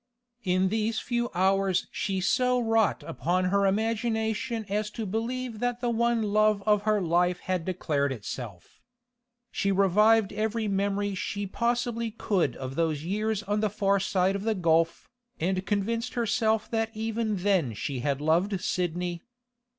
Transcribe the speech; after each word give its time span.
In 0.43 0.69
these 0.69 0.99
few 0.99 1.29
hours 1.35 1.85
she 1.91 2.21
so 2.21 2.59
wrought 2.59 3.03
upon 3.05 3.45
her 3.53 3.67
imagination 3.67 4.65
as 4.67 4.89
to 4.89 5.05
believe 5.05 5.59
that 5.59 5.79
the 5.79 5.91
one 5.91 6.23
love 6.23 6.63
of 6.65 6.81
her 6.89 6.99
life 6.99 7.41
had 7.41 7.65
declared 7.65 8.11
itself. 8.11 8.81
She 9.51 9.71
revived 9.71 10.33
every 10.33 10.67
memory 10.67 11.13
she 11.13 11.45
possibly 11.45 12.09
could 12.09 12.55
of 12.55 12.73
those 12.73 13.03
years 13.03 13.43
on 13.43 13.59
the 13.59 13.69
far 13.69 13.99
side 13.99 14.35
of 14.35 14.41
the 14.41 14.55
gulf, 14.55 15.07
and 15.39 15.67
convinced 15.67 16.15
herself 16.15 16.67
that 16.71 16.89
even 16.97 17.35
then 17.35 17.75
she 17.75 17.99
had 17.99 18.21
loved 18.21 18.59
Sidney. 18.59 19.21